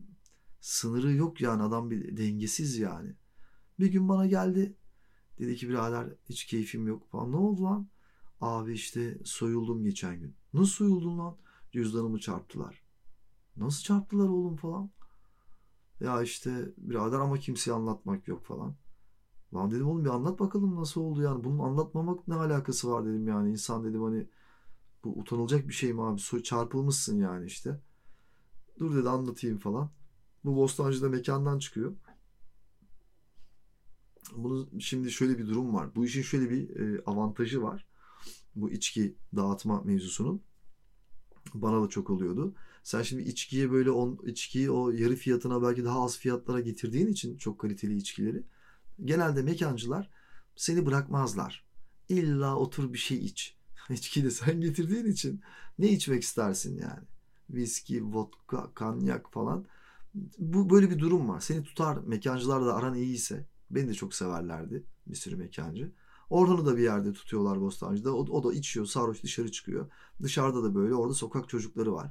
[0.61, 3.15] sınırı yok yani adam bir dengesiz yani.
[3.81, 4.77] Bir gün bana geldi.
[5.39, 7.33] Dedi ki birader hiç keyfim yok falan.
[7.33, 7.89] Ne oldu lan?
[8.41, 10.35] Abi işte soyuldum geçen gün.
[10.53, 11.37] Nasıl soyuldun lan?
[11.73, 12.83] Cüzdanımı çarptılar.
[13.57, 14.91] Nasıl çarptılar oğlum falan?
[16.01, 18.75] Ya işte birader ama kimseye anlatmak yok falan.
[19.55, 21.45] Lan dedim oğlum bir anlat bakalım nasıl oldu yani.
[21.45, 23.51] Bunun anlatmamak ne alakası var dedim yani.
[23.51, 24.27] İnsan dedim hani
[25.05, 26.43] bu utanılacak bir şey mi abi?
[26.43, 27.81] Çarpılmışsın yani işte.
[28.79, 29.91] Dur dedi anlatayım falan.
[30.45, 31.93] Bu Bostancı'da mekandan çıkıyor.
[34.37, 35.95] Bunu şimdi şöyle bir durum var.
[35.95, 37.87] Bu işin şöyle bir e, avantajı var.
[38.57, 40.43] Bu içki dağıtma mevzusunun.
[41.55, 42.55] Bana da çok oluyordu.
[42.83, 47.37] Sen şimdi içkiye böyle on, içkiyi o yarı fiyatına belki daha az fiyatlara getirdiğin için
[47.37, 48.45] çok kaliteli içkileri
[49.05, 50.11] genelde mekancılar
[50.57, 51.65] seni bırakmazlar.
[52.09, 53.57] İlla otur bir şey iç.
[53.91, 55.41] İçkiyi de sen getirdiğin için
[55.79, 57.07] ne içmek istersin yani?
[57.51, 59.67] Viski, vodka, kanyak falan.
[60.39, 61.41] Bu böyle bir durum var.
[61.41, 63.47] Seni tutar mekancılarla aran iyiyse.
[63.71, 65.93] Beni de çok severlerdi bir sürü mekancı.
[66.31, 68.15] Orhan'ı da bir yerde tutuyorlar Bostancı'da.
[68.15, 69.91] O, o da içiyor, sarhoş dışarı çıkıyor.
[70.23, 70.95] Dışarıda da böyle.
[70.95, 72.11] Orada sokak çocukları var.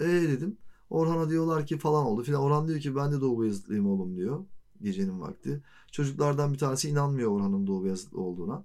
[0.00, 0.58] E dedim.
[0.90, 2.42] Orhan'a diyorlar ki falan oldu filan.
[2.42, 4.44] Orhan diyor ki ben de Doğu Beyazıtlıyım oğlum diyor.
[4.82, 5.62] Gecenin vakti.
[5.92, 8.64] Çocuklardan bir tanesi inanmıyor Orhan'ın Doğu Beyazıtlı olduğuna.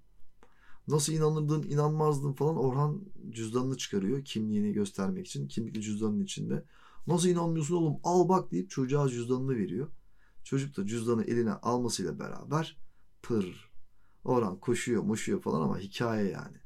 [0.88, 5.48] Nasıl inanırdın, inanmazdın falan Orhan cüzdanını çıkarıyor kimliğini göstermek için.
[5.48, 6.66] Kimlikli cüzdanın içinde.
[7.08, 9.88] Nasıl inanmıyorsun oğlum al bak deyip çocuğa cüzdanını veriyor.
[10.44, 12.78] Çocuk da cüzdanı eline almasıyla beraber
[13.22, 13.72] pır.
[14.24, 16.58] Orhan koşuyor moşuyor falan ama hikaye yani.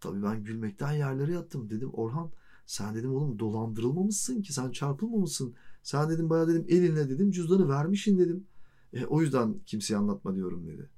[0.00, 1.70] Tabii ben gülmekten yerlere yattım.
[1.70, 2.30] Dedim Orhan
[2.66, 5.54] sen dedim oğlum dolandırılmamışsın ki sen çarpılmamışsın.
[5.82, 8.46] Sen dedim bayağı dedim eline dedim cüzdanı vermişsin dedim.
[8.92, 10.90] E, o yüzden kimseye anlatma diyorum dedi.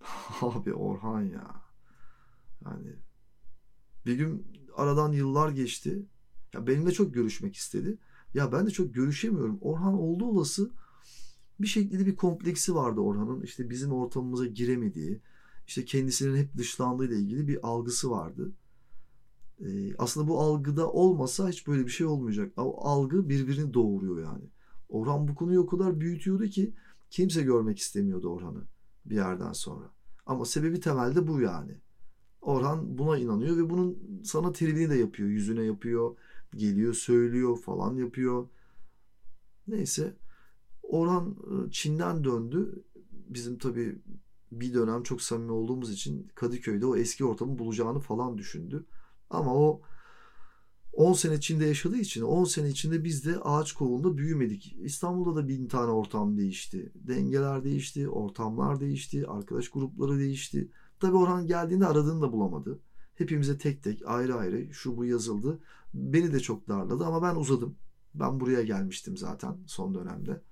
[0.40, 1.62] Abi Orhan ya.
[2.64, 2.96] Yani
[4.06, 6.06] bir gün aradan yıllar geçti.
[6.54, 7.98] Ya benimle çok görüşmek istedi.
[8.34, 9.58] Ya ben de çok görüşemiyorum.
[9.60, 10.70] Orhan oldu olası
[11.60, 13.42] bir şekilde bir kompleksi vardı Orhan'ın.
[13.42, 15.20] İşte bizim ortamımıza giremediği,
[15.66, 18.52] işte kendisinin hep dışlandığı ile ilgili bir algısı vardı.
[19.60, 22.52] Ee, aslında bu algıda olmasa hiç böyle bir şey olmayacak.
[22.56, 24.44] O algı birbirini doğuruyor yani.
[24.92, 26.74] Orhan bu konuyu o kadar büyütüyordu ki
[27.10, 28.62] kimse görmek istemiyordu Orhan'ı
[29.04, 29.90] bir yerden sonra.
[30.26, 31.72] Ama sebebi temelde bu yani.
[32.42, 35.28] Orhan buna inanıyor ve bunun sana tribini de yapıyor.
[35.28, 36.16] Yüzüne yapıyor,
[36.56, 38.48] geliyor söylüyor falan yapıyor.
[39.68, 40.16] Neyse
[40.82, 42.84] Orhan ıı, Çin'den döndü.
[43.28, 43.98] Bizim tabii
[44.52, 48.84] bir dönem çok samimi olduğumuz için Kadıköy'de o eski ortamı bulacağını falan düşündü.
[49.30, 49.80] Ama o
[50.92, 54.76] 10 sene Çin'de yaşadığı için 10 sene içinde biz de ağaç kovuğunda büyümedik.
[54.80, 56.92] İstanbul'da da bin tane ortam değişti.
[56.94, 60.70] Dengeler değişti, ortamlar değişti, arkadaş grupları değişti.
[61.00, 62.80] Tabii Orhan geldiğinde aradığını da bulamadı.
[63.14, 65.60] Hepimize tek tek ayrı ayrı şu bu yazıldı.
[65.94, 67.76] Beni de çok darladı ama ben uzadım.
[68.14, 70.42] Ben buraya gelmiştim zaten son dönemde.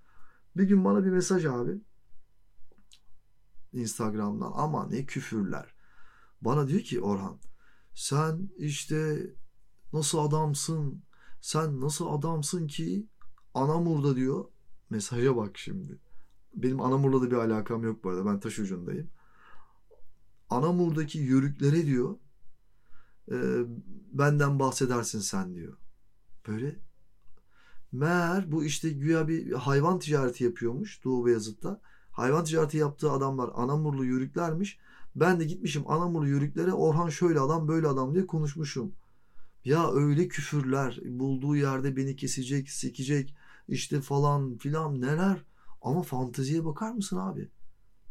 [0.56, 1.80] Bir gün bana bir mesaj abi.
[3.72, 5.74] Instagram'dan ama ne küfürler.
[6.40, 7.38] Bana diyor ki Orhan
[7.94, 9.30] sen işte
[9.92, 11.02] nasıl adamsın
[11.40, 13.06] sen nasıl adamsın ki
[13.54, 14.44] Anamur'da diyor
[14.90, 15.98] mesaja bak şimdi.
[16.54, 19.10] Benim Anamur'la da bir alakam yok bu arada ben taş ucundayım.
[20.50, 22.16] Anamur'daki yörüklere diyor
[23.30, 23.36] e,
[24.12, 25.76] benden bahsedersin sen diyor.
[26.48, 26.76] Böyle
[27.92, 31.80] meğer bu işte güya bir hayvan ticareti yapıyormuş Doğu Beyazıt'ta.
[32.10, 34.78] Hayvan ticareti yaptığı adamlar Anamurlu yörüklermiş.
[35.16, 38.92] Ben de gitmişim Anamurlu yörüklere Orhan şöyle adam böyle adam diye konuşmuşum.
[39.64, 43.34] Ya öyle küfürler bulduğu yerde beni kesecek, sikecek
[43.68, 45.44] işte falan filan neler.
[45.82, 47.48] Ama fanteziye bakar mısın abi?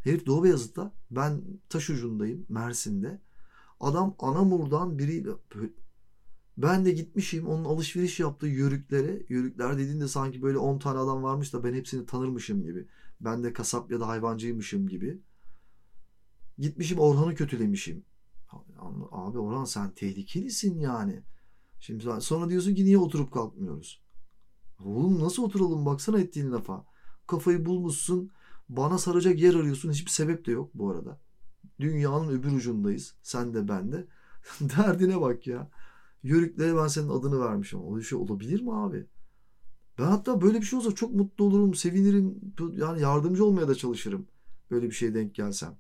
[0.04, 3.22] Herif Doğu Beyazıt'ta ben taş ucundayım Mersin'de.
[3.80, 5.30] Adam Anamur'dan biriyle
[6.58, 9.26] ben de gitmişim onun alışveriş yaptığı yörüklere.
[9.30, 12.88] Yörükler dediğinde sanki böyle 10 tane adam varmış da ben hepsini tanırmışım gibi.
[13.22, 15.22] Ben de kasap ya da hayvancıymışım gibi.
[16.58, 18.04] Gitmişim Orhan'ı kötülemişim.
[19.12, 21.24] Abi Orhan sen tehlikelisin yani.
[21.80, 24.02] Şimdi sonra diyorsun ki niye oturup kalkmıyoruz?
[24.86, 26.86] Oğlum nasıl oturalım baksana ettiğin lafa.
[27.28, 28.32] Kafayı bulmuşsun
[28.70, 31.20] bana saracak yer arıyorsun hiçbir sebep de yok bu arada.
[31.80, 33.16] Dünyanın öbür ucundayız.
[33.24, 34.08] Sen de ben de.
[34.62, 35.70] Derdine bak ya.
[36.24, 37.94] Yörüklere ben senin adını vermişim.
[37.94, 39.06] Öyle şey olabilir mi abi?
[40.00, 42.54] Ben hatta böyle bir şey olsa çok mutlu olurum, sevinirim.
[42.76, 44.28] Yani yardımcı olmaya da çalışırım.
[44.72, 45.78] Böyle bir şeye denk gelsem.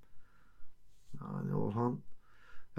[1.21, 1.99] Yani Orhan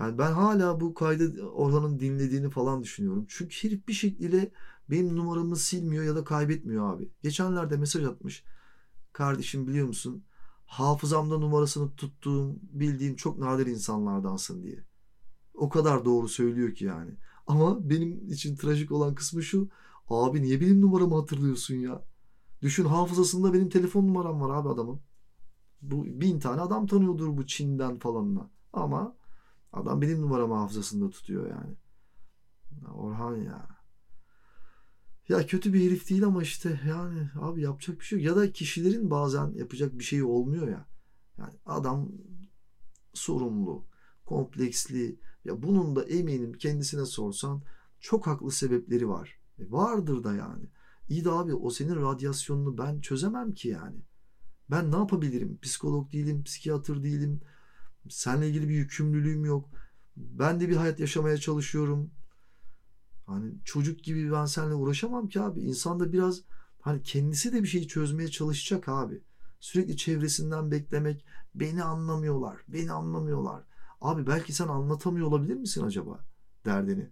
[0.01, 3.27] yani ben hala bu kaydı Orhan'ın dinlediğini falan düşünüyorum.
[3.29, 4.53] Çünkü herif bir şekilde
[4.91, 7.11] benim numaramı silmiyor ya da kaybetmiyor abi.
[7.23, 8.45] Geçenlerde mesaj atmış.
[9.13, 10.25] Kardeşim biliyor musun?
[10.67, 14.85] Hafızamda numarasını tuttuğum, bildiğim çok nadir insanlardansın diye.
[15.55, 17.11] O kadar doğru söylüyor ki yani.
[17.47, 19.69] Ama benim için trajik olan kısmı şu.
[20.09, 22.05] Abi niye benim numaramı hatırlıyorsun ya?
[22.63, 25.01] Düşün hafızasında benim telefon numaram var abi adamın.
[25.83, 28.51] Bu bin tane adam tanıyordur bu Çin'den falanla.
[28.73, 29.17] Ama
[29.73, 31.77] adam benim numaramı hafızasında tutuyor yani.
[32.95, 33.69] Orhan ya.
[35.29, 38.27] Ya kötü bir herif değil ama işte yani abi yapacak bir şey yok.
[38.27, 40.89] Ya da kişilerin bazen yapacak bir şeyi olmuyor ya.
[41.39, 42.13] Yani adam
[43.15, 43.87] sorumlu,
[44.25, 45.21] kompleksli.
[45.45, 47.63] Ya bunun da eminim kendisine sorsan
[48.01, 49.41] çok haklı sebepleri var.
[49.59, 50.65] E vardır da yani.
[51.09, 54.03] İyi de abi o senin radyasyonunu ben çözemem ki yani.
[54.71, 55.59] Ben ne yapabilirim?
[55.63, 57.41] Psikolog değilim, psikiyatr değilim.
[58.09, 59.71] Seninle ilgili bir yükümlülüğüm yok.
[60.17, 62.11] Ben de bir hayat yaşamaya çalışıyorum.
[63.27, 65.61] Hani çocuk gibi ben seninle uğraşamam ki abi.
[65.61, 66.41] İnsan da biraz
[66.81, 69.23] hani kendisi de bir şeyi çözmeye çalışacak abi.
[69.61, 71.25] Sürekli çevresinden beklemek.
[71.55, 72.57] Beni anlamıyorlar.
[72.69, 73.65] Beni anlamıyorlar.
[74.01, 76.21] Abi belki sen anlatamıyor olabilir misin acaba
[76.65, 77.11] derdini?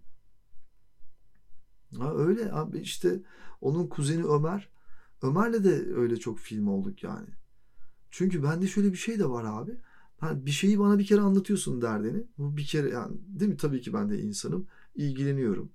[1.97, 3.21] Ha öyle abi işte
[3.61, 4.69] onun kuzeni Ömer.
[5.21, 7.27] Ömer'le de öyle çok film olduk yani.
[8.11, 9.77] Çünkü bende şöyle bir şey de var abi.
[10.19, 12.23] Hani bir şeyi bana bir kere anlatıyorsun derdini.
[12.37, 13.57] Bu bir kere yani değil mi?
[13.57, 14.67] Tabii ki ben de insanım.
[14.95, 15.69] ilgileniyorum.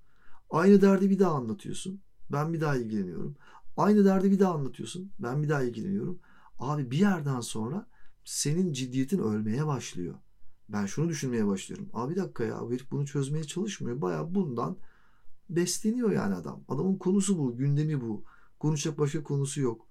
[0.51, 2.01] Aynı derdi bir daha anlatıyorsun.
[2.33, 3.37] Ben bir daha ilgileniyorum.
[3.77, 5.13] Aynı derdi bir daha anlatıyorsun.
[5.19, 6.19] Ben bir daha ilgileniyorum.
[6.59, 7.87] Abi bir yerden sonra
[8.25, 10.15] senin ciddiyetin ölmeye başlıyor.
[10.69, 11.89] Ben şunu düşünmeye başlıyorum.
[11.93, 14.01] Abi bir dakika ya herif bunu çözmeye çalışmıyor.
[14.01, 14.77] Baya bundan
[15.51, 16.65] besleniyor yani adam.
[16.69, 18.25] Adamın konusu bu, gündemi bu.
[18.59, 19.87] Konuşacak başka konusu yok.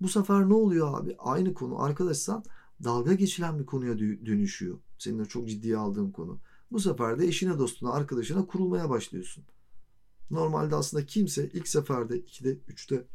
[0.00, 1.16] Bu sefer ne oluyor abi?
[1.18, 2.44] Aynı konu arkadaşsan
[2.84, 4.78] dalga geçilen bir konuya dönüşüyor.
[4.98, 6.40] Senin de çok ciddiye aldığın konu.
[6.72, 9.44] Bu sefer de eşine, dostuna, arkadaşına kurulmaya başlıyorsun.
[10.30, 13.06] Normalde aslında kimse ilk seferde 2'de, 3'te,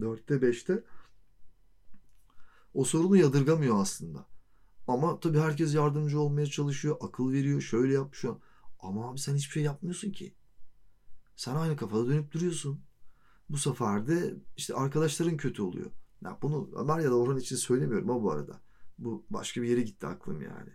[0.00, 0.84] 4'te, 5'te
[2.74, 4.26] o sorunu yadırgamıyor aslında.
[4.88, 8.40] Ama tabii herkes yardımcı olmaya çalışıyor, akıl veriyor, şöyle yap şu.
[8.80, 10.34] Ama abi sen hiçbir şey yapmıyorsun ki.
[11.36, 12.80] Sen aynı kafada dönüp duruyorsun.
[13.50, 15.90] Bu sefer de işte arkadaşların kötü oluyor.
[16.24, 18.60] Ya bunu Ömer ya da Orhan için söylemiyorum ama bu arada.
[18.98, 20.70] Bu başka bir yere gitti aklım yani.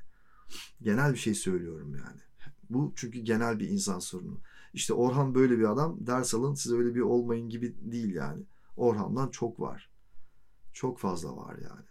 [0.82, 2.22] Genel bir şey söylüyorum yani.
[2.70, 4.42] Bu çünkü genel bir insan sorunu.
[4.74, 8.44] İşte Orhan böyle bir adam ders alın siz öyle bir olmayın gibi değil yani.
[8.78, 9.90] Orhan'dan çok var.
[10.74, 11.86] Çok fazla var yani.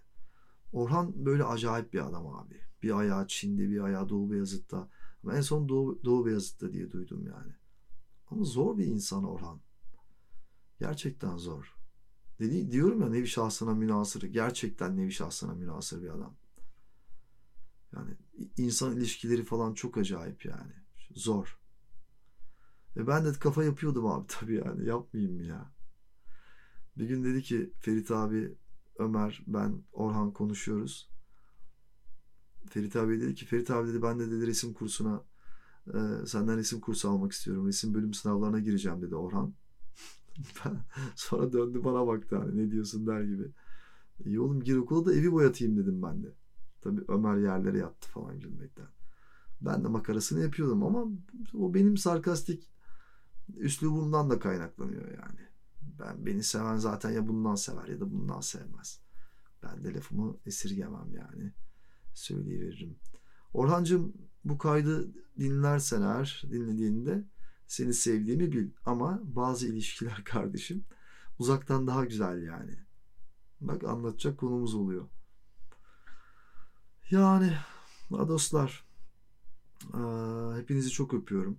[0.73, 2.61] Orhan böyle acayip bir adam abi.
[2.83, 4.89] Bir ayağı Çin'de bir ayağı Doğu Beyazıt'ta.
[5.23, 7.53] Ama en son Doğu, Doğu Beyazıt'ta diye duydum yani.
[8.31, 9.61] Ama zor bir insan Orhan.
[10.79, 11.82] Gerçekten zor.
[12.43, 14.23] Dedi, diyorum ya nevi şahsına münasır.
[14.23, 16.37] Gerçekten nevi şahsına münasır bir adam.
[17.93, 18.17] Yani
[18.57, 20.73] insan ilişkileri falan çok acayip yani.
[21.15, 21.59] Zor.
[22.97, 24.89] Ve ben de kafa yapıyordum abi tabii yani.
[24.89, 25.73] Yapmayayım mı ya?
[26.99, 28.55] Bir gün dedi ki Ferit abi,
[28.99, 31.11] Ömer, ben, Orhan konuşuyoruz.
[32.71, 35.25] Ferit abi dedi ki Ferit abi dedi ben de dedi resim kursuna
[35.87, 37.67] e, senden resim kursu almak istiyorum.
[37.67, 39.55] Resim bölüm sınavlarına gireceğim dedi Orhan.
[41.17, 43.53] Sonra döndü bana baktı hani ne diyorsun der gibi.
[44.25, 46.35] İyi oğlum gir okula da evi boyatayım dedim ben de.
[46.81, 48.89] Tabii Ömer yerlere yattı falan gülmekten.
[49.61, 51.07] Ben de makarasını yapıyordum ama
[51.55, 52.71] o benim sarkastik
[53.57, 55.41] üslubumdan da kaynaklanıyor yani.
[55.83, 59.01] Ben beni seven zaten ya bundan sever ya da bundan sevmez.
[59.63, 61.53] Ben de lafımı esirgemem yani.
[62.15, 62.97] Söyleyiveririm.
[63.53, 64.13] Orhancığım
[64.45, 67.25] bu kaydı dinlersen eğer dinlediğinde
[67.73, 68.71] seni sevdiğimi bil.
[68.85, 70.85] Ama bazı ilişkiler kardeşim
[71.39, 72.79] uzaktan daha güzel yani.
[73.61, 75.09] Bak anlatacak konumuz oluyor.
[77.11, 77.53] Yani
[78.11, 78.85] dostlar
[80.57, 81.59] hepinizi çok öpüyorum.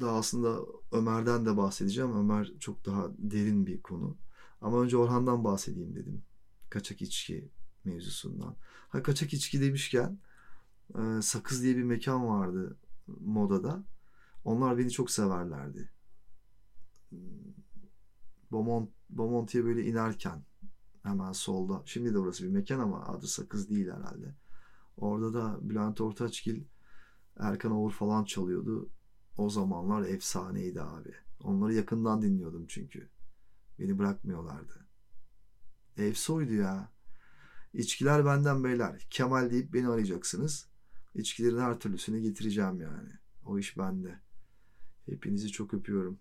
[0.00, 0.60] Daha aslında
[0.92, 2.16] Ömer'den de bahsedeceğim.
[2.16, 4.16] Ömer çok daha derin bir konu.
[4.60, 6.22] Ama önce Orhan'dan bahsedeyim dedim.
[6.70, 7.50] Kaçak içki
[7.84, 8.56] mevzusundan.
[8.88, 10.18] Ha kaçak içki demişken
[11.20, 12.76] Sakız diye bir mekan vardı
[13.20, 13.84] modada.
[14.44, 15.90] Onlar beni çok severlerdi.
[18.52, 20.44] Beaumont, Beaumont'ye böyle inerken
[21.02, 21.82] hemen solda.
[21.84, 24.34] Şimdi de orası bir mekan ama adı Sakız değil herhalde.
[24.96, 26.64] Orada da Bülent Ortaçgil,
[27.36, 28.90] Erkan Oğur falan çalıyordu.
[29.36, 31.14] O zamanlar efsaneydi abi.
[31.40, 33.08] Onları yakından dinliyordum çünkü.
[33.78, 34.86] Beni bırakmıyorlardı.
[35.96, 36.92] Efsoydu ya.
[37.72, 39.06] İçkiler benden beyler.
[39.10, 40.68] Kemal deyip beni arayacaksınız.
[41.14, 43.10] İçkilerin her türlüsünü getireceğim yani.
[43.44, 44.20] O iş bende.
[45.06, 46.20] Hepinizi çok öpüyorum.